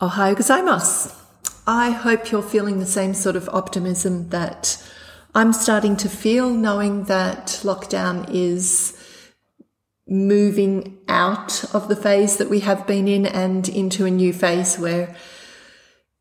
Ohayo 0.00 0.34
gozaimasu. 0.34 1.14
I 1.68 1.90
hope 1.90 2.32
you're 2.32 2.42
feeling 2.42 2.80
the 2.80 2.86
same 2.86 3.14
sort 3.14 3.36
of 3.36 3.48
optimism 3.50 4.30
that 4.30 4.82
I'm 5.36 5.52
starting 5.52 5.96
to 5.98 6.08
feel, 6.08 6.50
knowing 6.50 7.04
that 7.04 7.60
lockdown 7.62 8.28
is 8.28 8.98
moving 10.08 10.98
out 11.06 11.64
of 11.72 11.86
the 11.88 11.94
phase 11.94 12.38
that 12.38 12.50
we 12.50 12.60
have 12.60 12.88
been 12.88 13.06
in 13.06 13.24
and 13.24 13.68
into 13.68 14.04
a 14.04 14.10
new 14.10 14.32
phase 14.32 14.76
where 14.80 15.14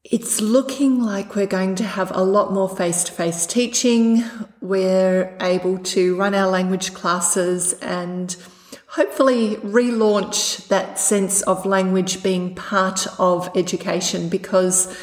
it's 0.04 0.40
looking 0.40 1.02
like 1.02 1.36
we're 1.36 1.48
going 1.48 1.74
to 1.76 1.84
have 1.84 2.16
a 2.16 2.24
lot 2.24 2.54
more 2.54 2.70
face 2.70 3.04
to 3.06 3.12
face 3.12 3.48
teaching. 3.48 4.24
We're 4.62 5.36
able 5.42 5.80
to 5.80 6.16
run 6.16 6.36
our 6.36 6.48
language 6.48 6.94
classes 6.94 7.74
and 7.82 8.36
hopefully 8.94 9.56
relaunch 9.58 10.68
that 10.68 11.00
sense 11.00 11.42
of 11.44 11.66
language 11.66 12.22
being 12.22 12.54
part 12.54 13.08
of 13.18 13.50
education 13.58 14.30
because 14.30 14.96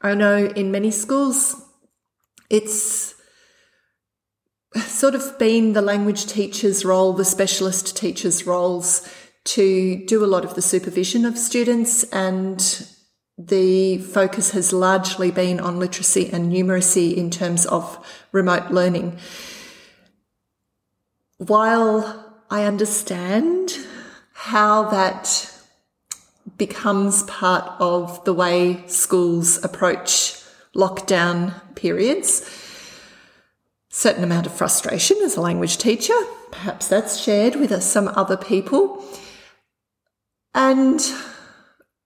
I 0.00 0.14
know 0.16 0.46
in 0.46 0.72
many 0.72 0.90
schools 0.90 1.54
it's 2.50 3.14
sort 4.74 5.14
of 5.14 5.38
been 5.38 5.72
the 5.72 5.82
language 5.82 6.26
teacher's 6.26 6.84
role, 6.84 7.12
the 7.12 7.24
specialist 7.24 7.96
teacher's 7.96 8.44
roles 8.44 9.08
to 9.44 10.04
do 10.06 10.24
a 10.24 10.26
lot 10.26 10.44
of 10.44 10.54
the 10.56 10.62
supervision 10.62 11.24
of 11.24 11.38
students 11.38 12.02
and 12.12 12.88
the 13.38 13.98
focus 13.98 14.50
has 14.50 14.72
largely 14.72 15.30
been 15.30 15.60
on 15.60 15.78
literacy 15.78 16.28
and 16.32 16.52
numeracy 16.52 17.14
in 17.14 17.30
terms 17.30 17.66
of 17.66 18.04
remote 18.32 18.72
learning. 18.72 19.16
While 21.38 22.31
I 22.52 22.64
understand 22.64 23.78
how 24.34 24.90
that 24.90 25.50
becomes 26.58 27.22
part 27.22 27.64
of 27.80 28.22
the 28.26 28.34
way 28.34 28.86
schools 28.88 29.64
approach 29.64 30.38
lockdown 30.76 31.54
periods. 31.76 32.44
Certain 33.88 34.22
amount 34.22 34.44
of 34.44 34.52
frustration 34.52 35.16
as 35.22 35.34
a 35.34 35.40
language 35.40 35.78
teacher, 35.78 36.12
perhaps 36.50 36.88
that's 36.88 37.18
shared 37.18 37.56
with 37.56 37.82
some 37.82 38.08
other 38.08 38.36
people, 38.36 39.02
and 40.54 41.00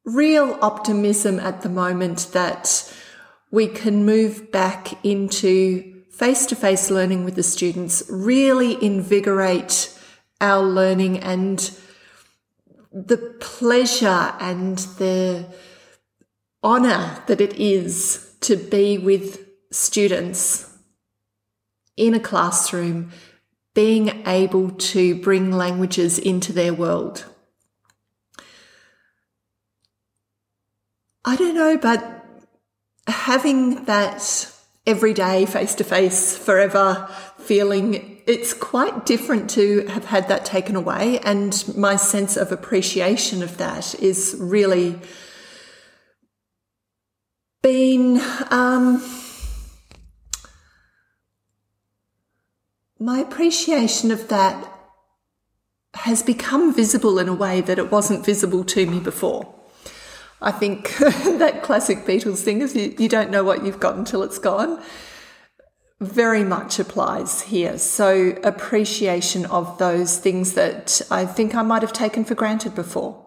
real 0.05 0.57
optimism 0.63 1.41
at 1.41 1.63
the 1.63 1.69
moment 1.69 2.29
that 2.35 2.95
we 3.51 3.67
can 3.67 4.07
move 4.07 4.53
back 4.53 5.05
into 5.05 6.05
face 6.13 6.47
to 6.47 6.55
face 6.55 6.89
learning 6.89 7.25
with 7.25 7.35
the 7.35 7.43
students, 7.43 8.05
really 8.09 8.81
invigorate 8.81 9.93
our 10.41 10.63
learning 10.63 11.19
and 11.19 11.71
the 12.93 13.17
pleasure 13.41 14.35
and 14.41 14.79
the 14.99 15.47
honor 16.63 17.23
that 17.27 17.41
it 17.41 17.55
is 17.55 18.35
to 18.41 18.57
be 18.57 18.99
with 18.99 19.47
students 19.71 20.73
in 21.97 22.15
a 22.15 22.21
classroom, 22.21 23.11
being 23.75 24.27
able 24.27 24.71
to 24.71 25.21
bring 25.21 25.51
languages 25.51 26.19
into 26.19 26.53
their 26.53 26.73
world. 26.73 27.25
I 31.25 31.37
don't 31.37 31.55
know, 31.55 31.77
but 31.77 32.25
having 33.07 33.85
that 33.85 34.53
everyday 34.87 35.45
face 35.47 35.75
to 35.75 35.85
face 35.85 36.37
forever 36.37 37.09
feeling 37.39 38.16
it's 38.27 38.53
quite 38.53 39.07
different 39.07 39.49
to 39.51 39.87
have 39.87 40.07
had 40.07 40.29
that 40.29 40.45
taken 40.45 40.75
away 40.75 41.21
and 41.21 41.65
my 41.77 41.95
sense 41.97 42.37
of 42.37 42.51
appreciation 42.51 43.43
of 43.43 43.57
that 43.59 43.95
is 44.01 44.37
really 44.39 44.99
been 47.63 48.21
um, 48.51 49.03
my 52.99 53.19
appreciation 53.19 54.11
of 54.11 54.29
that 54.29 54.73
has 55.95 56.23
become 56.23 56.75
visible 56.75 57.19
in 57.19 57.29
a 57.29 57.35
way 57.35 57.61
that 57.61 57.79
it 57.79 57.91
wasn't 57.91 58.25
visible 58.25 58.63
to 58.65 58.87
me 58.87 59.01
before. 59.01 59.53
I 60.43 60.53
think 60.53 60.95
that 60.99 61.63
classic 61.63 62.05
Beatles 62.05 62.43
thing 62.43 62.61
is 62.61 62.77
you, 62.77 62.95
you 62.99 63.09
don't 63.09 63.31
know 63.31 63.43
what 63.43 63.65
you've 63.65 63.81
got 63.81 63.97
until 63.97 64.23
it's 64.23 64.39
gone 64.39 64.83
very 66.01 66.45
much 66.45 66.79
applies 66.79 67.43
here. 67.43 67.79
So, 67.79 68.39
appreciation 68.45 69.47
of 69.47 69.79
those 69.79 70.19
things 70.19 70.53
that 70.53 71.01
I 71.11 71.25
think 71.25 71.55
I 71.55 71.63
might 71.63 71.83
have 71.83 71.93
taken 71.93 72.25
for 72.25 72.35
granted 72.35 72.75
before. 72.75 73.23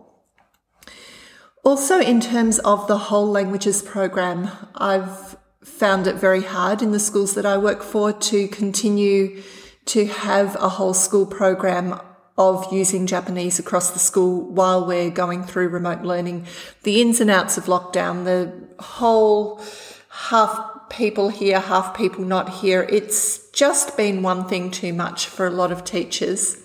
Also, 1.63 1.99
in 1.99 2.21
terms 2.21 2.59
of 2.59 2.87
the 2.87 2.97
whole 2.97 3.27
languages 3.27 3.81
program, 3.81 4.49
I've 4.75 5.37
found 5.63 6.07
it 6.07 6.15
very 6.15 6.41
hard 6.43 6.81
in 6.81 6.91
the 6.91 6.99
schools 6.99 7.35
that 7.35 7.45
I 7.45 7.57
work 7.57 7.83
for 7.83 8.13
to 8.13 8.47
continue 8.47 9.41
to 9.85 10.05
have 10.05 10.55
a 10.55 10.69
whole 10.69 10.93
school 10.93 11.25
program 11.25 11.99
of 12.37 12.71
using 12.71 13.05
Japanese 13.05 13.59
across 13.59 13.91
the 13.91 13.99
school 13.99 14.49
while 14.49 14.85
we're 14.85 15.09
going 15.09 15.43
through 15.43 15.67
remote 15.67 16.03
learning. 16.03 16.45
The 16.83 17.01
ins 17.01 17.19
and 17.19 17.29
outs 17.29 17.57
of 17.57 17.65
lockdown, 17.65 18.23
the 18.23 18.53
whole 18.81 19.61
half 20.09 20.78
people 20.89 21.29
here, 21.29 21.59
half 21.59 21.95
people 21.95 22.25
not 22.25 22.49
here. 22.49 22.83
It's 22.89 23.49
just 23.51 23.95
been 23.97 24.21
one 24.21 24.47
thing 24.47 24.71
too 24.71 24.93
much 24.93 25.27
for 25.27 25.47
a 25.47 25.51
lot 25.51 25.71
of 25.71 25.83
teachers. 25.83 26.57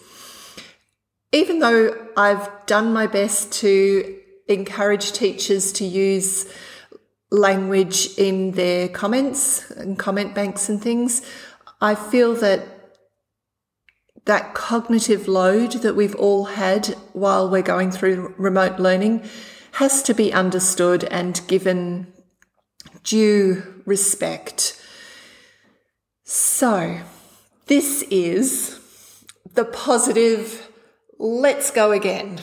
Even 1.32 1.58
though 1.58 2.08
I've 2.16 2.48
done 2.66 2.92
my 2.92 3.06
best 3.06 3.52
to 3.54 4.18
encourage 4.48 5.12
teachers 5.12 5.72
to 5.74 5.84
use 5.84 6.46
language 7.30 8.16
in 8.16 8.52
their 8.52 8.88
comments 8.88 9.70
and 9.72 9.98
comment 9.98 10.34
banks 10.34 10.68
and 10.68 10.80
things, 10.80 11.22
I 11.80 11.94
feel 11.94 12.34
that 12.36 12.68
that 14.26 14.54
cognitive 14.54 15.28
load 15.28 15.72
that 15.72 15.96
we've 15.96 16.14
all 16.14 16.44
had 16.44 16.86
while 17.12 17.50
we're 17.50 17.62
going 17.62 17.90
through 17.90 18.34
remote 18.38 18.78
learning 18.78 19.28
has 19.72 20.02
to 20.04 20.14
be 20.14 20.32
understood 20.32 21.04
and 21.04 21.40
given 21.48 22.12
due 23.02 23.73
respect. 23.86 24.80
So, 26.24 27.00
this 27.66 28.02
is 28.10 28.80
the 29.54 29.64
positive, 29.64 30.70
let's 31.18 31.70
go 31.70 31.92
again. 31.92 32.40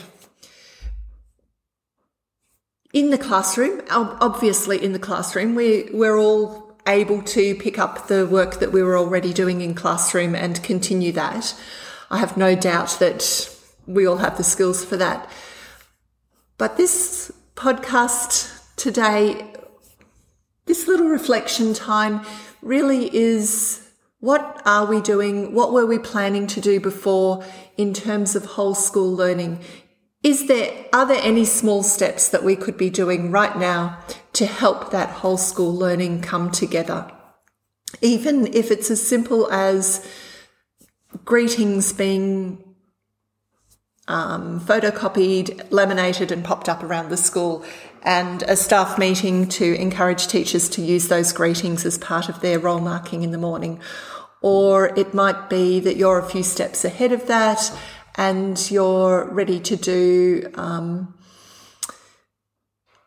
In 2.92 3.10
the 3.10 3.18
classroom, 3.18 3.82
obviously 3.90 4.82
in 4.82 4.92
the 4.92 4.98
classroom, 4.98 5.54
we, 5.54 5.88
we're 5.92 6.18
all 6.18 6.76
able 6.86 7.22
to 7.22 7.54
pick 7.54 7.78
up 7.78 8.08
the 8.08 8.26
work 8.26 8.60
that 8.60 8.72
we 8.72 8.82
were 8.82 8.98
already 8.98 9.32
doing 9.32 9.60
in 9.60 9.74
classroom 9.74 10.34
and 10.34 10.62
continue 10.62 11.12
that. 11.12 11.54
I 12.10 12.18
have 12.18 12.36
no 12.36 12.54
doubt 12.54 12.98
that 13.00 13.48
we 13.86 14.06
all 14.06 14.18
have 14.18 14.36
the 14.36 14.44
skills 14.44 14.84
for 14.84 14.96
that. 14.96 15.28
But 16.58 16.76
this 16.76 17.32
podcast 17.56 18.76
today 18.76 19.51
this 20.66 20.86
little 20.86 21.08
reflection 21.08 21.74
time 21.74 22.24
really 22.60 23.14
is 23.14 23.88
what 24.20 24.62
are 24.64 24.86
we 24.86 25.00
doing? 25.00 25.52
What 25.52 25.72
were 25.72 25.84
we 25.84 25.98
planning 25.98 26.46
to 26.48 26.60
do 26.60 26.78
before 26.78 27.44
in 27.76 27.92
terms 27.92 28.36
of 28.36 28.44
whole 28.44 28.74
school 28.74 29.12
learning? 29.12 29.58
Is 30.22 30.46
there, 30.46 30.72
are 30.92 31.04
there 31.04 31.20
any 31.20 31.44
small 31.44 31.82
steps 31.82 32.28
that 32.28 32.44
we 32.44 32.54
could 32.54 32.76
be 32.76 32.88
doing 32.88 33.32
right 33.32 33.58
now 33.58 33.98
to 34.34 34.46
help 34.46 34.92
that 34.92 35.08
whole 35.08 35.36
school 35.36 35.74
learning 35.74 36.22
come 36.22 36.52
together? 36.52 37.10
Even 38.00 38.46
if 38.54 38.70
it's 38.70 38.92
as 38.92 39.04
simple 39.04 39.50
as 39.50 40.08
greetings 41.24 41.92
being 41.92 42.62
um, 44.06 44.60
photocopied, 44.60 45.66
laminated, 45.70 46.30
and 46.30 46.44
popped 46.44 46.68
up 46.68 46.84
around 46.84 47.08
the 47.08 47.16
school 47.16 47.64
and 48.02 48.42
a 48.44 48.56
staff 48.56 48.98
meeting 48.98 49.48
to 49.48 49.74
encourage 49.80 50.26
teachers 50.26 50.68
to 50.70 50.82
use 50.82 51.08
those 51.08 51.32
greetings 51.32 51.86
as 51.86 51.98
part 51.98 52.28
of 52.28 52.40
their 52.40 52.58
role 52.58 52.80
marking 52.80 53.22
in 53.22 53.30
the 53.30 53.38
morning. 53.38 53.80
Or 54.40 54.86
it 54.98 55.14
might 55.14 55.48
be 55.48 55.78
that 55.80 55.96
you're 55.96 56.18
a 56.18 56.28
few 56.28 56.42
steps 56.42 56.84
ahead 56.84 57.12
of 57.12 57.26
that 57.28 57.72
and 58.16 58.70
you're 58.70 59.24
ready 59.32 59.60
to 59.60 59.76
do 59.76 60.50
um, 60.54 61.14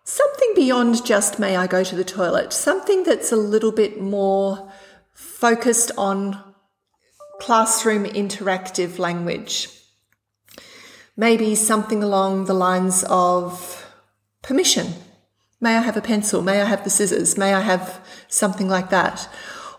something 0.05 0.53
beyond 0.55 1.05
just 1.05 1.39
may 1.39 1.57
I 1.57 1.67
go 1.67 1.83
to 1.83 1.95
the 1.95 2.05
toilet, 2.05 2.53
something 2.53 3.03
that's 3.03 3.31
a 3.31 3.37
little 3.37 3.73
bit 3.73 3.99
more 3.99 4.71
focused 5.13 5.91
on 5.97 6.41
classroom 7.39 8.05
interactive 8.05 8.97
language. 8.97 9.69
Maybe 11.17 11.55
something 11.55 12.01
along 12.01 12.45
the 12.45 12.53
lines 12.53 13.03
of 13.09 13.84
permission. 14.45 14.93
May 15.59 15.75
I 15.77 15.81
have 15.81 15.97
a 15.97 16.01
pencil? 16.01 16.41
May 16.41 16.61
I 16.61 16.65
have 16.65 16.83
the 16.83 16.89
scissors? 16.89 17.37
May 17.37 17.53
I 17.53 17.61
have 17.61 17.99
something 18.27 18.69
like 18.69 18.89
that? 18.91 19.27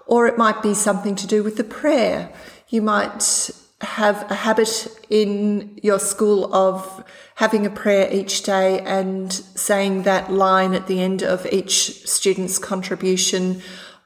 Or 0.07 0.27
it 0.27 0.37
might 0.37 0.63
be 0.63 0.75
something 0.75 1.15
to 1.17 1.27
do 1.27 1.43
with 1.43 1.57
the 1.57 1.65
prayer. 1.65 2.33
You 2.69 2.83
might 2.83 3.51
have 3.83 4.29
a 4.31 4.35
habit 4.35 4.89
in 5.09 5.79
your 5.83 5.99
school 5.99 6.53
of 6.55 7.05
having 7.37 7.67
a 7.67 7.71
prayer 7.71 8.09
each 8.11 8.43
day 8.43 8.81
and 8.81 9.33
saying 9.33 10.03
that 10.03 10.33
line 10.33 10.75
at 10.75 10.87
the 10.87 11.01
end 11.01 11.23
of 11.23 11.47
each 11.53 12.07
student's 12.07 12.59
contribution 12.59 13.63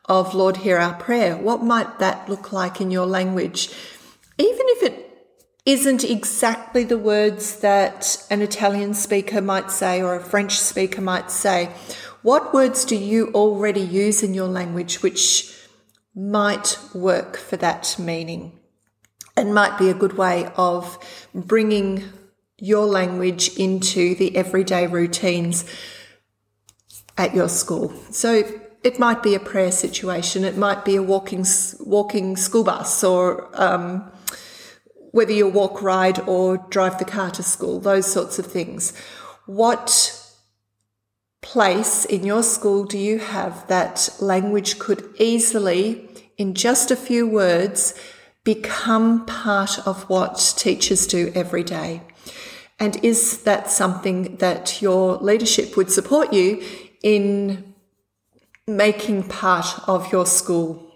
of 0.06 0.35
Lord, 0.35 0.59
hear 0.59 0.77
our 0.77 0.95
prayer? 0.95 1.37
What 1.37 1.63
might 1.63 2.01
that 2.01 2.29
look 2.29 2.53
like 2.53 2.81
in 2.81 2.91
your 2.91 3.06
language? 3.06 3.73
Even 4.39 4.67
if 4.71 4.83
it 4.83 5.10
isn't 5.72 6.05
exactly 6.05 6.84
the 6.84 6.99
words 6.99 7.61
that 7.61 8.26
an 8.31 8.43
Italian 8.43 8.94
speaker 8.94 9.40
might 9.40 9.70
say 9.70 10.02
or 10.02 10.17
a 10.17 10.20
French 10.22 10.58
speaker 10.58 11.00
might 11.00 11.31
say, 11.31 11.70
what 12.22 12.52
words 12.52 12.84
do 12.84 12.96
you 12.96 13.31
already 13.34 13.81
use 13.81 14.22
in 14.22 14.34
your 14.34 14.49
language 14.49 15.02
which 15.02 15.55
might 16.14 16.78
work 16.94 17.37
for 17.37 17.56
that 17.56 17.96
meaning 17.99 18.58
and 19.37 19.55
might 19.55 19.78
be 19.78 19.88
a 19.88 19.94
good 19.94 20.17
way 20.19 20.50
of 20.56 20.99
bringing 21.34 22.05
your 22.58 22.84
language 22.84 23.56
into 23.56 24.14
the 24.17 24.37
everyday 24.37 24.87
routines 24.87 25.64
at 27.17 27.34
your 27.34 27.49
school. 27.49 27.93
So 28.11 28.43
it 28.82 28.99
might 28.99 29.22
be 29.22 29.34
a 29.34 29.40
prayer 29.40 29.72
situation, 29.72 30.44
it 30.44 30.56
might 30.56 30.84
be 30.84 30.96
a 30.96 31.02
walking 31.02 31.44
walking 31.81 32.37
school 32.37 32.64
bus, 32.64 33.02
or 33.05 33.49
um, 33.55 34.11
whether 35.12 35.33
you 35.33 35.49
walk, 35.49 35.83
ride, 35.83 36.19
or 36.21 36.57
drive 36.57 36.99
the 36.99 37.05
car 37.05 37.31
to 37.33 37.43
school. 37.43 37.81
Those 37.81 38.11
sorts 38.11 38.39
of 38.39 38.47
things. 38.47 38.93
What 39.47 40.17
place 41.43 42.05
in 42.05 42.25
your 42.25 42.43
school 42.43 42.85
do 42.85 42.99
you 42.99 43.19
have 43.19 43.67
that 43.69 44.11
language 44.21 44.79
could 44.79 45.09
easily, 45.19 46.09
in 46.37 46.55
just 46.55 46.91
a 46.91 46.97
few 46.97 47.27
words, 47.27 47.95
become 48.45 49.27
part 49.27 49.79
of 49.87 50.09
what 50.09 50.55
teachers 50.57 51.07
do 51.07 51.33
every 51.35 51.65
day? 51.65 52.03
And 52.79 53.03
is 53.05 53.43
that 53.43 53.71
something 53.71 54.37
that 54.37 54.81
your 54.81 55.17
leadership 55.17 55.77
would 55.77 55.91
support 55.91 56.33
you 56.33 56.63
in 57.03 57.75
making 58.67 59.25
part 59.25 59.67
of 59.87 60.11
your 60.13 60.25
school? 60.25 60.90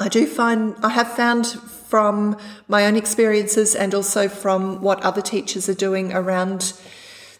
I 0.00 0.08
do 0.08 0.26
find, 0.26 0.74
I 0.82 0.88
have 0.88 1.12
found 1.14 1.46
from 1.46 2.38
my 2.68 2.86
own 2.86 2.96
experiences 2.96 3.74
and 3.74 3.94
also 3.94 4.28
from 4.28 4.80
what 4.80 5.02
other 5.02 5.20
teachers 5.20 5.68
are 5.68 5.74
doing 5.74 6.10
around 6.14 6.72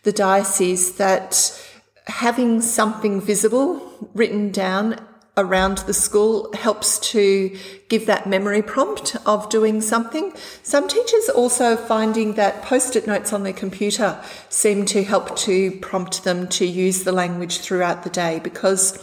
the 0.03 0.13
diocese 0.13 0.97
that 0.97 1.59
having 2.07 2.61
something 2.61 3.19
visible 3.23 4.11
written 4.13 4.53
down 4.53 5.01
around 5.39 5.79
the 5.79 5.95
school 5.95 6.53
helps 6.53 6.99
to 6.99 7.57
give 7.89 8.05
that 8.05 8.27
memory 8.27 8.61
prompt 8.61 9.17
of 9.25 9.49
doing 9.49 9.81
something. 9.81 10.35
Some 10.63 10.87
teachers 10.87 11.31
also 11.31 11.79
finding 11.79 12.35
that 12.35 12.63
post-it 12.63 13.07
notes 13.07 13.33
on 13.33 13.43
their 13.43 13.55
computer 13.55 14.23
seem 14.51 14.85
to 14.87 15.03
help 15.03 15.35
to 15.39 15.71
prompt 15.79 16.25
them 16.25 16.47
to 16.49 16.67
use 16.67 17.05
the 17.05 17.13
language 17.13 17.61
throughout 17.61 18.03
the 18.03 18.11
day 18.11 18.39
because 18.41 18.99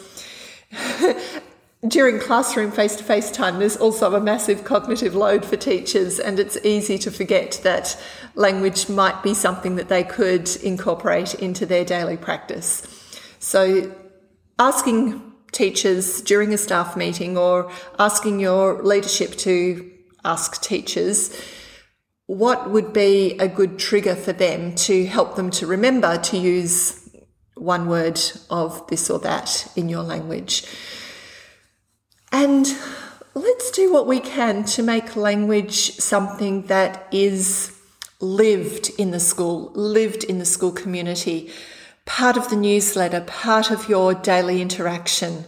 during 1.85 2.19
classroom 2.19 2.71
face 2.71 2.95
to 2.95 3.03
face 3.03 3.29
time, 3.29 3.59
there's 3.59 3.77
also 3.77 4.15
a 4.15 4.19
massive 4.19 4.63
cognitive 4.63 5.13
load 5.13 5.45
for 5.45 5.57
teachers, 5.57 6.19
and 6.19 6.39
it's 6.39 6.57
easy 6.63 6.97
to 6.97 7.11
forget 7.11 7.59
that 7.63 8.01
language 8.33 8.89
might 8.89 9.21
be 9.21 9.33
something 9.33 9.75
that 9.75 9.87
they 9.87 10.03
could 10.03 10.49
incorporate 10.57 11.35
into 11.35 11.65
their 11.65 11.85
daily 11.85 12.17
practice. 12.17 12.81
So, 13.39 13.95
asking 14.57 15.21
teachers 15.51 16.21
during 16.21 16.51
a 16.53 16.57
staff 16.57 16.97
meeting 16.97 17.37
or 17.37 17.71
asking 17.99 18.39
your 18.39 18.81
leadership 18.83 19.35
to 19.37 19.91
ask 20.25 20.61
teachers 20.61 21.31
what 22.25 22.69
would 22.71 22.91
be 22.91 23.37
a 23.39 23.47
good 23.47 23.79
trigger 23.79 24.15
for 24.15 24.33
them 24.33 24.75
to 24.75 25.05
help 25.05 25.35
them 25.35 25.49
to 25.49 25.65
remember 25.65 26.17
to 26.17 26.37
use 26.37 27.07
one 27.55 27.87
word 27.87 28.19
of 28.49 28.85
this 28.87 29.09
or 29.09 29.19
that 29.19 29.71
in 29.75 29.87
your 29.87 30.03
language. 30.03 30.65
And 32.31 32.67
let's 33.33 33.71
do 33.71 33.91
what 33.91 34.07
we 34.07 34.19
can 34.19 34.63
to 34.65 34.83
make 34.83 35.15
language 35.15 35.91
something 35.97 36.63
that 36.67 37.07
is 37.11 37.73
lived 38.19 38.89
in 38.97 39.11
the 39.11 39.19
school, 39.19 39.71
lived 39.73 40.23
in 40.23 40.39
the 40.39 40.45
school 40.45 40.71
community 40.71 41.51
part 42.07 42.37
of 42.37 42.49
the 42.49 42.55
newsletter, 42.55 43.21
part 43.21 43.69
of 43.69 43.87
your 43.87 44.15
daily 44.15 44.61
interaction. 44.61 45.45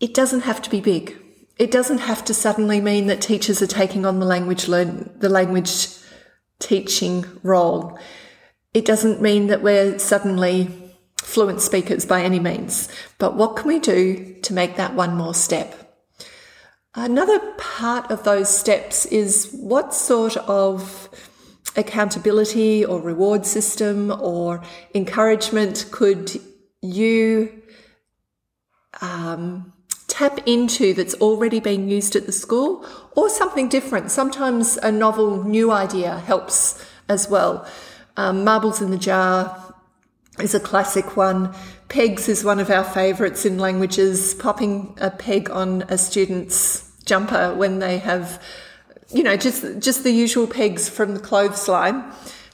It 0.00 0.12
doesn't 0.12 0.42
have 0.42 0.60
to 0.62 0.70
be 0.70 0.80
big. 0.80 1.16
It 1.58 1.70
doesn't 1.70 1.98
have 1.98 2.24
to 2.24 2.34
suddenly 2.34 2.80
mean 2.80 3.06
that 3.06 3.20
teachers 3.20 3.62
are 3.62 3.66
taking 3.66 4.04
on 4.04 4.18
the 4.18 4.26
language 4.26 4.66
learn, 4.66 5.10
the 5.18 5.28
language 5.28 5.88
teaching 6.58 7.24
role. 7.42 7.98
It 8.74 8.84
doesn't 8.84 9.22
mean 9.22 9.46
that 9.46 9.62
we're 9.62 9.98
suddenly 9.98 10.79
fluent 11.22 11.60
speakers 11.60 12.06
by 12.06 12.22
any 12.22 12.40
means. 12.40 12.88
But 13.18 13.36
what 13.36 13.56
can 13.56 13.68
we 13.68 13.78
do 13.78 14.36
to 14.42 14.54
make 14.54 14.76
that 14.76 14.94
one 14.94 15.14
more 15.14 15.34
step? 15.34 15.76
Another 16.94 17.38
part 17.56 18.10
of 18.10 18.24
those 18.24 18.48
steps 18.48 19.06
is 19.06 19.50
what 19.52 19.94
sort 19.94 20.36
of 20.36 21.08
accountability 21.76 22.84
or 22.84 23.00
reward 23.00 23.46
system 23.46 24.10
or 24.10 24.60
encouragement 24.92 25.86
could 25.92 26.40
you 26.82 27.62
um, 29.00 29.72
tap 30.08 30.40
into 30.46 30.92
that's 30.94 31.14
already 31.14 31.60
being 31.60 31.88
used 31.88 32.16
at 32.16 32.26
the 32.26 32.32
school 32.32 32.84
or 33.12 33.28
something 33.28 33.68
different? 33.68 34.10
Sometimes 34.10 34.76
a 34.78 34.90
novel 34.90 35.44
new 35.44 35.70
idea 35.70 36.18
helps 36.18 36.84
as 37.08 37.30
well. 37.30 37.66
Um, 38.16 38.42
marbles 38.42 38.82
in 38.82 38.90
the 38.90 38.98
jar 38.98 39.69
is 40.40 40.54
a 40.54 40.60
classic 40.60 41.16
one. 41.16 41.54
Pegs 41.88 42.28
is 42.28 42.44
one 42.44 42.60
of 42.60 42.70
our 42.70 42.84
favourites 42.84 43.44
in 43.44 43.58
languages, 43.58 44.34
popping 44.34 44.96
a 45.00 45.10
peg 45.10 45.50
on 45.50 45.82
a 45.88 45.98
student's 45.98 46.90
jumper 47.04 47.54
when 47.54 47.78
they 47.78 47.98
have 47.98 48.42
you 49.12 49.22
know, 49.22 49.36
just 49.36 49.80
just 49.80 50.04
the 50.04 50.10
usual 50.10 50.46
pegs 50.46 50.88
from 50.88 51.14
the 51.14 51.20
clothesline. 51.20 52.04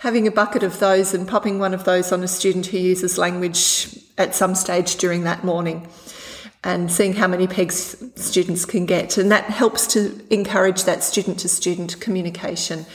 Having 0.00 0.27
a 0.27 0.31
bucket 0.31 0.62
of 0.62 0.79
those 0.79 1.15
and 1.15 1.27
popping 1.27 1.59
one 1.59 1.75
of 1.75 1.85
those 1.85 2.12
on 2.12 2.23
a 2.23 2.29
student 2.29 2.67
who 2.67 2.79
uses 2.79 3.19
language 3.19 3.99
at 4.19 4.35
some 4.35 4.55
stage 4.55 4.97
during 4.97 5.25
that 5.25 5.43
morning 5.43 5.88
and 6.62 6.91
seeing 6.91 7.15
how 7.15 7.27
many 7.27 7.47
pegs 7.47 8.03
students 8.15 8.65
can 8.65 8.87
get. 8.87 9.19
And 9.19 9.31
that 9.31 9.44
helps 9.44 9.87
to 9.88 10.21
encourage 10.31 10.85
that 10.85 11.03
student 11.03 11.38
to 11.41 11.49
student 11.49 11.99
communication. 12.00 12.87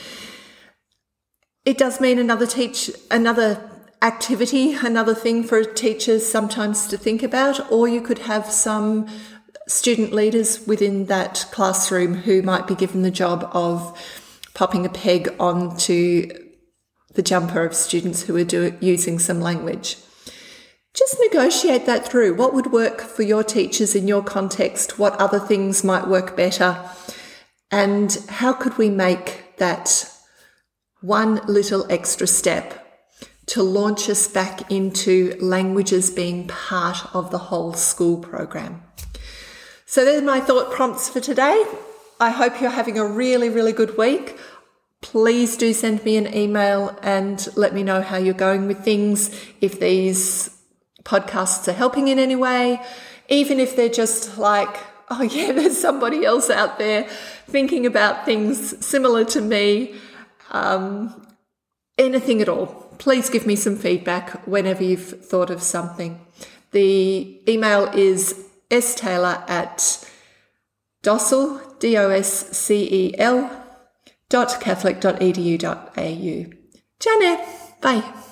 It 1.65 1.77
does 1.77 1.99
mean 1.99 2.17
another 2.17 2.47
teach 2.47 2.91
another 3.09 3.70
activity, 4.01 4.73
another 4.73 5.13
thing 5.13 5.43
for 5.43 5.63
teachers 5.63 6.25
sometimes 6.25 6.87
to 6.87 6.97
think 6.97 7.21
about, 7.21 7.71
or 7.71 7.87
you 7.87 8.01
could 8.01 8.19
have 8.19 8.51
some 8.51 9.07
student 9.67 10.11
leaders 10.11 10.65
within 10.65 11.05
that 11.05 11.45
classroom 11.51 12.15
who 12.15 12.41
might 12.41 12.67
be 12.67 12.75
given 12.75 13.03
the 13.03 13.11
job 13.11 13.47
of 13.53 13.97
popping 14.53 14.85
a 14.85 14.89
peg 14.89 15.33
onto 15.39 16.27
the 17.13 17.21
jumper 17.21 17.63
of 17.63 17.75
students 17.75 18.23
who 18.23 18.35
are 18.35 18.43
do- 18.43 18.75
using 18.79 19.19
some 19.19 19.39
language. 19.39 19.97
Just 20.93 21.17
negotiate 21.21 21.85
that 21.85 22.05
through. 22.05 22.35
What 22.35 22.53
would 22.53 22.71
work 22.71 22.99
for 22.99 23.23
your 23.23 23.43
teachers 23.43 23.95
in 23.95 24.07
your 24.07 24.23
context? 24.23 24.99
What 24.99 25.15
other 25.19 25.39
things 25.39 25.83
might 25.83 26.07
work 26.07 26.35
better? 26.35 26.89
And 27.69 28.17
how 28.27 28.51
could 28.51 28.77
we 28.77 28.89
make 28.89 29.57
that 29.57 30.09
one 30.99 31.35
little 31.47 31.89
extra 31.89 32.27
step 32.27 32.80
to 33.51 33.61
launch 33.61 34.09
us 34.09 34.29
back 34.29 34.71
into 34.71 35.35
languages 35.41 36.09
being 36.09 36.47
part 36.47 37.13
of 37.13 37.31
the 37.31 37.37
whole 37.37 37.73
school 37.73 38.17
program? 38.17 38.81
So 39.85 40.05
there's 40.05 40.23
my 40.23 40.39
thought 40.39 40.71
prompts 40.71 41.09
for 41.09 41.19
today. 41.19 41.61
I 42.17 42.29
hope 42.29 42.61
you're 42.61 42.69
having 42.69 42.97
a 42.97 43.05
really, 43.05 43.49
really 43.49 43.73
good 43.73 43.97
week. 43.97 44.39
Please 45.01 45.57
do 45.57 45.73
send 45.73 46.05
me 46.05 46.15
an 46.15 46.33
email 46.33 46.97
and 47.03 47.45
let 47.57 47.73
me 47.73 47.83
know 47.83 48.01
how 48.01 48.15
you're 48.15 48.33
going 48.33 48.67
with 48.67 48.85
things. 48.85 49.29
If 49.59 49.81
these 49.81 50.57
podcasts 51.03 51.67
are 51.67 51.73
helping 51.73 52.07
in 52.07 52.19
any 52.19 52.37
way, 52.37 52.81
even 53.27 53.59
if 53.59 53.75
they're 53.75 53.89
just 53.89 54.37
like, 54.37 54.77
oh 55.09 55.23
yeah, 55.23 55.51
there's 55.57 55.77
somebody 55.77 56.23
else 56.23 56.49
out 56.49 56.79
there 56.79 57.03
thinking 57.47 57.85
about 57.85 58.23
things 58.23 58.85
similar 58.85 59.25
to 59.25 59.41
me. 59.41 59.95
Um, 60.51 61.27
anything 62.01 62.41
at 62.41 62.49
all. 62.49 62.67
Please 62.97 63.29
give 63.29 63.45
me 63.45 63.55
some 63.55 63.75
feedback 63.77 64.45
whenever 64.45 64.83
you've 64.83 65.25
thought 65.25 65.49
of 65.49 65.61
something. 65.61 66.19
The 66.71 67.41
email 67.47 67.85
is 67.93 68.35
S 68.69 68.95
Taylor 68.95 69.43
at 69.47 70.05
doscel, 71.03 71.79
D-O-S-C-E-L 71.79 73.49
dot 74.29 74.61
catholic 74.61 75.01
dot 75.01 75.19
edu. 75.19 75.61
Ja 77.03 77.15
ne, 77.19 77.45
bye. 77.81 78.30